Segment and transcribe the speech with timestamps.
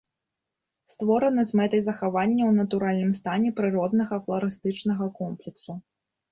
[0.93, 5.71] Створаны з мэтай захавання ў натуральным стане прыроднага фларыстычнага комплексу.